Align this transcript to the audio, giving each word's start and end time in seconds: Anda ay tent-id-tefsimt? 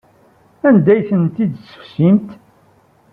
Anda 0.67 0.91
ay 0.93 1.01
tent-id-tefsimt? 1.09 2.29